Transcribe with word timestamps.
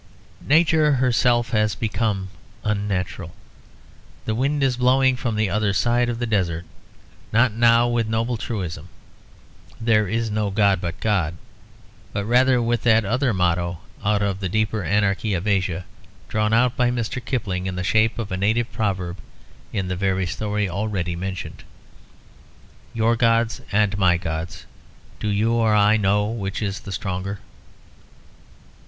Nature 0.47 0.93
herself 0.93 1.51
has 1.51 1.75
become 1.75 2.29
unnatural. 2.63 3.35
The 4.25 4.33
wind 4.33 4.63
is 4.63 4.75
blowing 4.77 5.15
from 5.15 5.35
the 5.35 5.47
other 5.51 5.73
side 5.73 6.09
of 6.09 6.17
the 6.17 6.25
desert, 6.25 6.65
not 7.31 7.51
now 7.53 7.87
with 7.87 8.07
noble 8.09 8.35
truism 8.35 8.89
"There 9.79 10.07
is 10.07 10.31
no 10.31 10.49
God 10.49 10.81
but 10.81 10.99
God," 10.99 11.35
but 12.13 12.25
rather 12.25 12.59
with 12.59 12.81
that 12.81 13.05
other 13.05 13.31
motto 13.31 13.81
out 14.03 14.23
of 14.23 14.39
the 14.39 14.49
deeper 14.49 14.83
anarchy 14.83 15.35
of 15.35 15.45
Asia, 15.45 15.85
drawn 16.29 16.51
out 16.51 16.75
by 16.75 16.89
Mr. 16.89 17.23
Kipling, 17.23 17.67
in 17.67 17.75
the 17.75 17.83
shape 17.83 18.17
of 18.17 18.31
a 18.31 18.37
native 18.37 18.71
proverb, 18.71 19.17
in 19.71 19.87
the 19.87 19.95
very 19.95 20.25
story 20.25 20.67
already 20.67 21.15
mentioned; 21.15 21.63
"Your 22.95 23.15
gods 23.15 23.61
and 23.71 23.95
my 23.99 24.17
gods, 24.17 24.65
do 25.19 25.27
you 25.27 25.53
or 25.53 25.75
I 25.75 25.95
know 25.95 26.25
which 26.25 26.59
is 26.63 26.79
the 26.79 26.91
stronger?" 26.91 27.37